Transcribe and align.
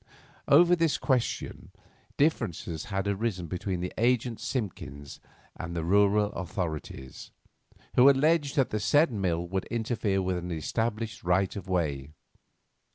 Over 0.47 0.75
this 0.75 0.97
question 0.97 1.69
differences 2.17 2.85
had 2.85 3.05
arisen 3.07 3.45
between 3.45 3.81
the 3.81 3.93
agent 3.99 4.39
Simpkins 4.39 5.19
and 5.55 5.75
the 5.75 5.83
rural 5.83 6.31
authorities, 6.31 7.29
who 7.93 8.09
alleged 8.09 8.55
that 8.55 8.71
the 8.71 8.79
said 8.79 9.11
mill 9.11 9.47
would 9.49 9.65
interfere 9.65 10.19
with 10.19 10.37
an 10.37 10.49
established 10.49 11.23
right 11.23 11.55
of 11.55 11.67
way. 11.69 12.15